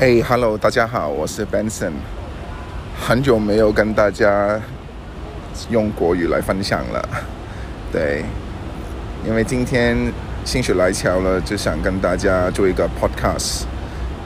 [0.00, 1.90] 哎，Hello，大家好，我是 Benson，
[3.00, 4.60] 很久没有跟大家
[5.70, 7.08] 用国语来分享了，
[7.90, 8.22] 对，
[9.26, 9.96] 因为今天
[10.44, 13.64] 心血来潮了，就想跟大家做一个 podcast。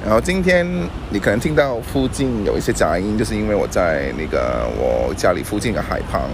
[0.04, 0.66] 然后今天
[1.08, 6.29] 你可能听到附近有一些杂音，就是因为我在那个我家里附近的海旁，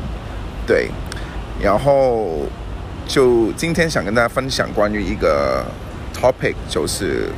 [0.66, 0.91] 对，
[1.62, 2.41] 然后
[3.07, 5.64] 就今天想跟大家分享关于一个
[6.12, 7.30] topic，就是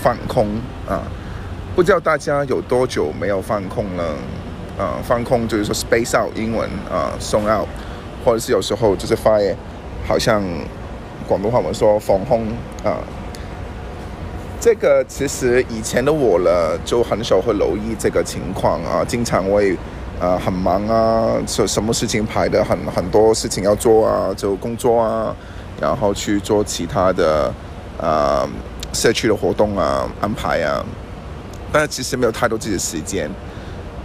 [0.00, 0.46] 放空
[0.86, 1.02] 啊。
[1.74, 4.04] 不知道大家有多久没有放空了？
[4.78, 7.68] 啊，放空就是说 space out 英文啊，song out，
[8.24, 9.38] 或者是有时候就是发，
[10.06, 10.42] 好像
[11.28, 12.46] 广东话我们说放空
[12.82, 12.96] 啊。
[14.58, 19.76] 这个其实以前的我了，就很少会留意这个情况啊，经常会
[20.18, 25.34] 啊很忙啊，什什么事情排的很很多事情要做啊，就工作啊，
[25.80, 27.52] 然后去做其他的
[28.00, 28.48] 啊
[28.92, 30.84] 社区的活动啊安排啊。
[31.72, 33.30] 但是其实没有太多自己的时间，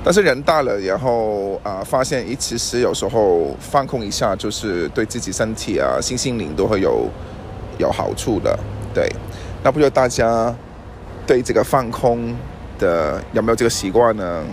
[0.04, 7.10] 但是人大了，然后啊，发现，其实有时候放空一下，就是对自己身体啊、心心灵都会有
[7.80, 8.58] 有好处的。
[8.94, 9.10] 对，
[9.64, 10.54] 那不知道大家
[11.26, 12.36] 对这个放空
[12.78, 14.44] 的有没有这个习惯呢？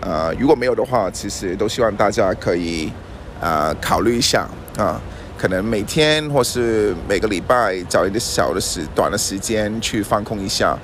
[0.00, 2.92] 啊，如果没有的话，其实都希望大家可以
[3.40, 5.00] 啊考虑一下啊，
[5.36, 10.78] 可能每天或是每个礼拜找一个小的时短的时间去放空一下。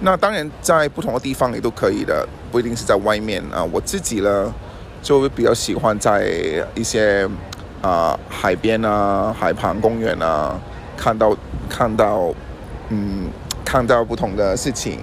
[0.00, 3.64] 那当然，在不同的地方也都可以的，不一定是在外面啊。
[3.72, 4.52] 我自己呢，
[5.02, 6.30] 就比较喜欢在
[6.74, 7.26] 一些
[7.80, 10.54] 啊海边啊、海旁公园啊，
[10.96, 11.34] 看到
[11.68, 12.32] 看到
[12.90, 13.28] 嗯
[13.64, 14.98] 看到不同的事情，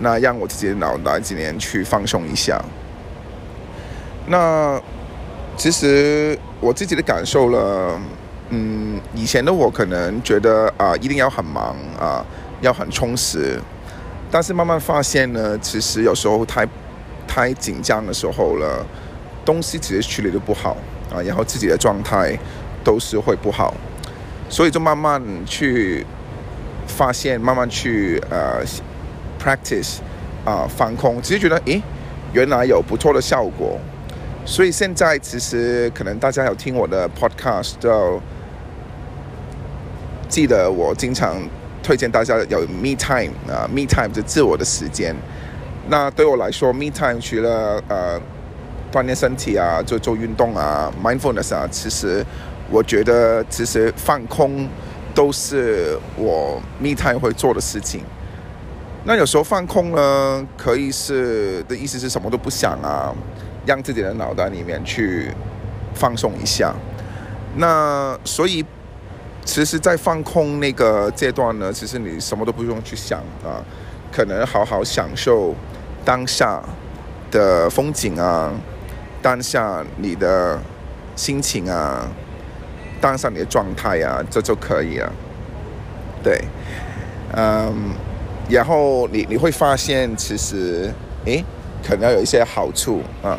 [0.00, 2.60] 那让我自己的脑袋今年去放松一下。
[4.26, 4.80] 那
[5.56, 8.00] 其实我自己的感受了，
[8.48, 12.26] 嗯，以前的我可能觉得啊，一定要很忙啊，
[12.60, 13.60] 要很充实。
[14.34, 16.66] 但是慢慢发现呢，其实有时候太
[17.24, 18.84] 太紧张的时候了，
[19.44, 20.76] 东西其实处理的不好
[21.08, 22.36] 啊，然后自己的状态
[22.82, 23.72] 都是会不好，
[24.48, 26.04] 所以就慢慢去
[26.88, 28.60] 发现，慢慢去呃
[29.40, 29.98] practice
[30.44, 31.80] 啊放空，其实觉得诶，
[32.32, 33.78] 原来有不错的效果，
[34.44, 38.20] 所以现在其实可能大家有听我的 podcast，就
[40.28, 41.40] 记得我经常。
[41.84, 45.14] 推荐大家有 me time 啊，me time 就自我的时间。
[45.88, 48.18] 那对我来说，me time 除了呃
[48.90, 52.24] 锻炼身体啊，做做运动啊，mindfulness 啊，其实
[52.70, 54.66] 我觉得其实放空
[55.14, 58.00] 都是我 me time 会做的事情。
[59.04, 63.14] 那有时候放空呢，可以是的意思是什么都不想啊，
[63.66, 65.30] 让自己的脑袋里面去
[65.92, 66.74] 放松一下。
[67.56, 68.64] 那所以。
[69.44, 73.62] 其实，在放空那个阶段呢，其实你什么都不用去想啊，
[74.10, 75.54] 可能好好享受
[76.04, 76.62] 当下
[77.30, 78.50] 的风景啊，
[79.22, 80.58] 当下你的
[81.14, 82.08] 心情啊，
[83.00, 85.12] 当下你的状态啊，这就可以了。
[86.22, 86.42] 对，
[87.36, 87.92] 嗯，
[88.48, 90.92] 然后你你会发现，其实，
[91.26, 91.44] 诶，
[91.86, 93.38] 可能有一些好处啊，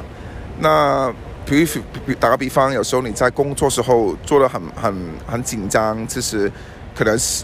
[0.60, 1.14] 那。
[1.45, 4.95] 比如，比打个比方，有时候你在工作时候做的很很
[5.28, 6.51] 很紧张，其实
[6.95, 7.44] 可能是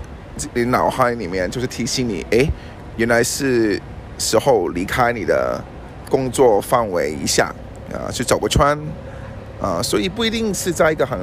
[0.56, 2.50] 你脑海里面就是提醒你，哎，
[2.98, 3.80] 原来是
[4.18, 5.64] 时候离开你的
[6.10, 7.54] 工作范围一下
[7.94, 8.76] 啊，去走个圈
[9.62, 11.20] 啊，所以不一定是在一个很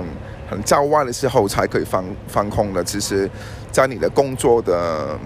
[0.49, 3.29] 很郊外的时候才可以放放空的，其实，
[3.73, 5.19] 在你的工作的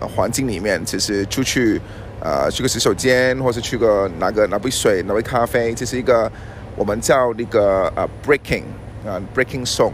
[0.00, 1.80] 环境里面，其实出去
[2.22, 6.30] 啊，去个洗手间，或是去个拿个拿杯水、拿杯咖啡，这是一个。
[6.76, 8.62] 我们叫那个呃 breaking
[9.06, 9.92] 啊 breaking song，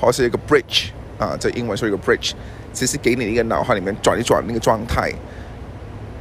[0.00, 2.32] 或是一个 bridge 啊，这英文说一个 bridge，
[2.72, 5.12] 其实给你一个脑海里面转一转那个状态，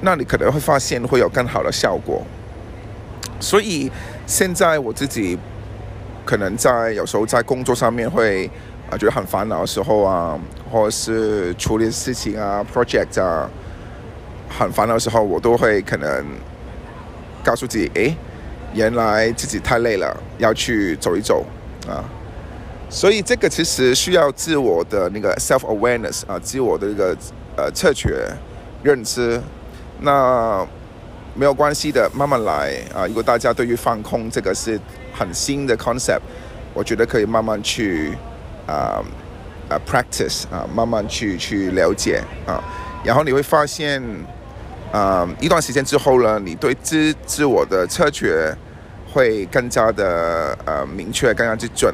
[0.01, 2.21] 那你可能会发现会有更好的效果。
[3.39, 3.91] 所以
[4.25, 5.37] 现在我自己
[6.25, 8.49] 可能在有时候在工作上面会
[8.89, 10.37] 啊觉得很烦恼的时候啊，
[10.71, 13.49] 或者是处理事情啊 project 啊
[14.49, 16.25] 很烦恼的时候，我都会可能
[17.43, 18.15] 告诉自己，哎。
[18.73, 21.45] 原来自己太累了，要去走一走
[21.87, 22.03] 啊！
[22.89, 27.15] 所以这个其实需要自我的那个 self awareness 啊，自我的一个
[27.57, 28.29] 呃测觉
[28.81, 29.41] 认知。
[29.99, 30.65] 那
[31.33, 33.05] 没有关系的，慢慢来啊！
[33.07, 34.79] 如果大家对于放空这个是
[35.13, 36.21] 很新的 concept，
[36.73, 38.13] 我觉得可以慢慢去
[38.67, 39.03] 啊
[39.69, 42.63] 啊 practice 啊，慢慢去去了解啊，
[43.03, 44.01] 然后你会发现。
[44.91, 48.53] 啊，一段时间之后呢，你对自自我的测觉
[49.13, 51.93] 会更加的呃明确，更加之准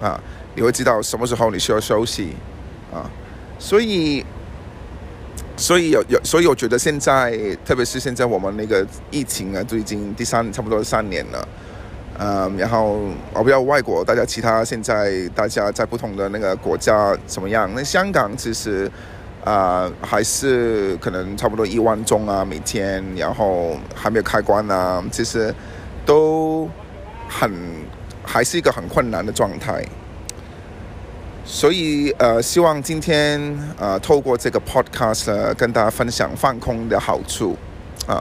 [0.00, 0.20] 啊，
[0.54, 2.36] 你会知道什么时候你需要休息
[2.92, 3.10] 啊，
[3.58, 4.24] 所以
[5.56, 11.48] 所以有有，所以我觉得现在，特别是现在我们那个疫情啊，都已经第三差不多三年了，
[12.18, 13.00] 嗯，然后
[13.32, 17.68] 我不知道外国大家其他现在大家在不同的那个国家怎么样？
[17.74, 18.90] 那香港其实
[19.46, 25.54] 啊还是可能差不多一万宗啊每天，然后还没有开关啊，其实
[26.04, 26.68] 都
[27.28, 27.50] 很
[28.24, 29.82] 还是一个很困难的状态。
[31.48, 33.40] 所以，呃，希望今天，
[33.78, 37.56] 呃，透过这个 podcast 跟大家分享放空的好处，
[38.08, 38.20] 啊，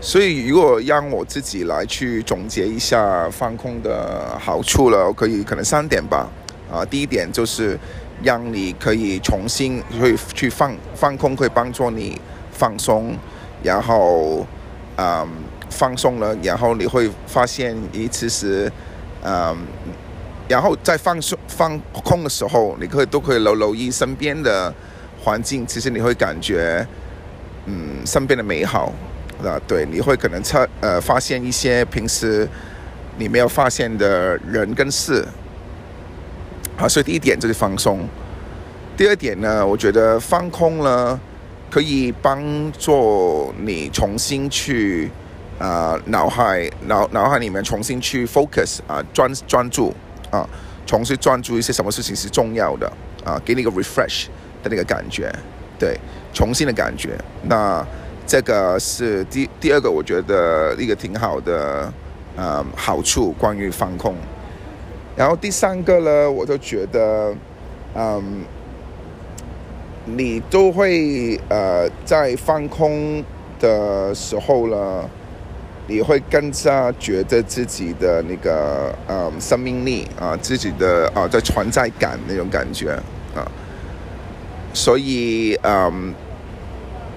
[0.00, 6.28] 所以如果让我自己来去总结一下放空的好处了，我可以可能三点吧，
[6.72, 7.76] 啊，第一点就是
[8.22, 12.20] 让你可以重新会去放放空，可以帮助你
[12.52, 13.16] 放松，
[13.62, 14.46] 然后，
[14.96, 15.28] 嗯，
[15.68, 18.70] 放松了，然后你会发现，咦，其实，
[19.22, 19.56] 嗯。
[20.48, 24.74] 然后在放松放空的时候，你可以都可以留留意身边的
[25.22, 26.84] 环境，其实你会感觉，
[27.66, 28.92] 嗯，身边的美好，
[29.44, 32.48] 啊，对，你会可能测呃发现一些平时
[33.16, 35.24] 你没有发现的人跟事，
[36.80, 38.00] 啊，所以第一点就是放松。
[38.96, 41.20] 第二点呢，我觉得放空呢
[41.70, 42.42] 可以帮
[42.72, 45.10] 助你重新去
[45.58, 49.94] 啊脑海脑脑海里面重新去 focus 啊专专注。
[50.30, 50.48] 啊，
[50.86, 52.86] 重新专注一些什么事情是重要的
[53.24, 54.26] 啊，给你一个 refresh
[54.62, 55.28] 的那个感觉，
[55.76, 55.98] 对，
[56.32, 57.18] 重新的感觉。
[57.42, 57.84] 那
[58.28, 61.92] 这个是第第二个，我觉得一个挺好的，
[62.36, 64.14] 嗯，好处关于放空。
[65.20, 67.34] 然后第三个呢，我就觉得，
[67.94, 68.42] 嗯，
[70.06, 73.22] 你都会呃在放空
[73.58, 75.04] 的时候呢。
[75.86, 82.92] 你会更加觉得自己的那个呃生命力啊，自己的啊在存在感那种感觉
[83.34, 83.42] 啊，
[84.72, 86.14] 所以嗯，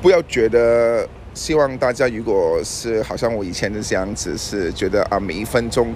[0.02, 5.94] 不要觉得，希望大家如果是好像我以前的这样子，是觉得啊每一分钟、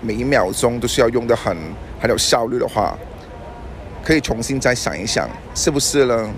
[0.00, 1.56] 每一秒钟都是要用的很
[2.00, 2.96] 很有效率的话，
[4.04, 6.30] 可以重新再想一想，是不是呢？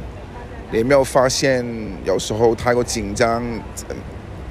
[0.71, 1.65] 你有没有发现
[2.05, 3.43] 有时候太过紧张？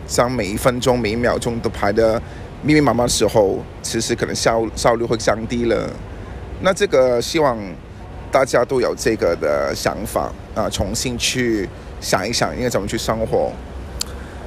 [0.08, 2.22] 将每一分钟、每一秒钟都排得
[2.64, 5.90] 密密麻麻的时候，其实可能效效率会降低了。
[6.62, 7.58] 那这个希望
[8.32, 11.68] 大家都有这个的想法啊，重新去
[12.00, 13.52] 想一想应该怎么去生活。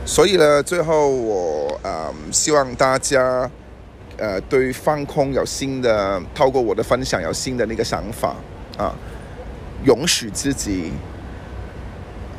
[0.07, 3.49] 所以呢，最后我呃希望大家
[4.21, 8.37] 呃对于放空有新的，透过我的分享有新的那个想法
[8.79, 8.95] 啊，
[9.85, 10.93] 允许自己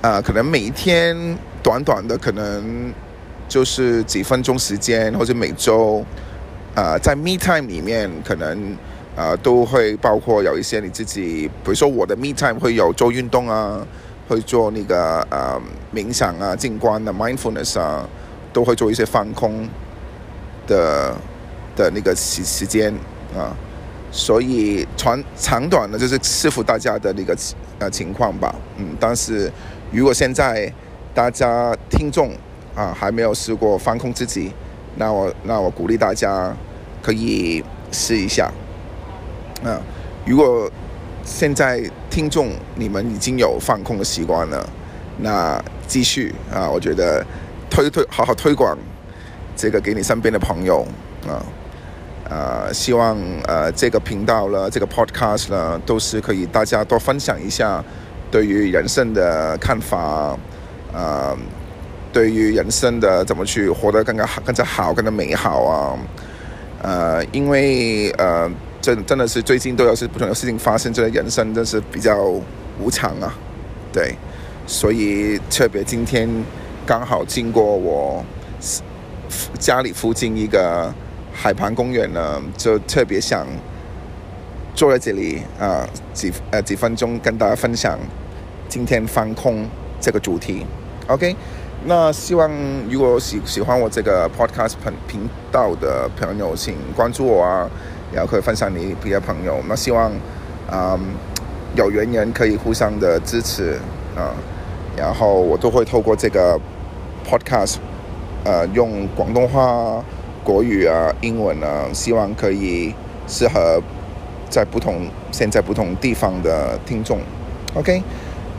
[0.02, 2.94] 啊，可能每一天短短的可能。
[3.52, 6.02] 就是几分钟时间，或者每周，
[6.74, 8.78] 啊，在 Me Time 里面，可能
[9.14, 13.86] 呃都会包括有一些你自己，比如说我的 Me Time 会有做运动啊，
[14.30, 15.62] 会做那个呃
[15.94, 18.08] 冥想啊、静观的 Mindfulness 啊，
[18.54, 19.68] 都会做一些放空
[20.66, 21.14] 的
[21.82, 22.94] 的那个时时间
[23.36, 23.56] 啊，
[24.12, 27.36] 所以长长短呢，就是视乎大家的那个
[27.80, 29.52] 呃情况吧，嗯，但是
[29.92, 30.72] 如果现在
[31.14, 32.32] 大家听众。
[32.74, 34.50] 啊，还没有试过放空自己，
[34.96, 36.56] 那我那我鼓励大家
[37.02, 37.62] 可以
[37.92, 38.50] 试一下。
[39.62, 39.76] 啊，
[40.26, 40.72] 如果
[41.26, 44.70] 现在听众你们已经有放空的习惯了，
[45.18, 47.22] 那继续啊，我觉得
[47.70, 48.78] 推推好好推广
[49.54, 50.88] 这个给你身边的朋友
[51.28, 51.44] 啊，
[52.32, 57.84] 呃，希望呃这个频道呢，这个 podcast 呢，都是可以大家多分享一下
[58.32, 60.38] 对于人生的看法，
[60.94, 61.36] 啊。
[62.14, 65.98] 对于人生的怎么去活得更加好、更加好、更加美好啊？
[66.82, 72.22] 呃，因为呃，真真的是最近都有是不同的事情发生，这个人生真是比较
[72.82, 73.34] 无常啊。
[73.94, 74.14] 对，
[74.68, 76.28] 所以特别今天
[76.86, 78.22] 刚好经过我
[79.58, 80.94] 家里附近一个
[81.34, 83.46] 海旁公园呢，就特别想
[84.76, 87.98] 坐在这里啊，几呃几分钟跟大家分享
[88.68, 89.66] 今天放空
[90.00, 90.66] 这个主题。
[91.08, 91.36] OK。
[91.84, 92.48] 那希望
[92.92, 97.68] 如果喜喜欢我这个 podcast 频频道的朋友，请关注我啊，
[98.14, 99.58] 然后可以分享你别的朋友。
[99.68, 100.12] 那希望，
[100.72, 101.00] 嗯，
[101.76, 103.80] 有缘人可以互相的支持
[104.16, 104.30] 啊，
[104.96, 106.56] 然后我都会透过这个
[107.28, 107.78] podcast，
[108.44, 110.04] 呃，用广东话、
[110.44, 112.94] 国语啊、英文啊，希望可以
[113.28, 113.82] 适合
[114.50, 117.20] 在不同现在不同地方的听众。
[117.76, 118.02] OK。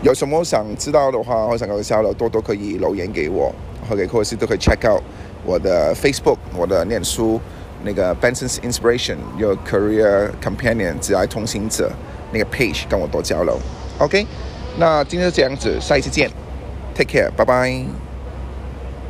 [0.03, 3.55] 有什么想知道的话，或想跟我交流，多多可以留言给我，
[3.89, 5.01] 或者或是都可以 check out
[5.45, 7.41] 我的 Facebook，我的念书
[7.85, 11.93] 那个 Benson's Inspiration Your Career Companion，只爱通行者
[12.33, 13.57] 那个 page 跟我多交流。
[13.99, 14.27] OK，
[14.77, 16.29] 那今天就这样子，下一次见。
[16.97, 18.12] Take care，拜拜。